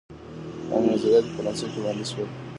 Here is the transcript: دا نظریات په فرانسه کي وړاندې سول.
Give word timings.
دا 0.69 0.77
نظریات 0.91 1.25
په 1.27 1.33
فرانسه 1.37 1.65
کي 1.71 1.79
وړاندې 1.81 2.05
سول. 2.11 2.27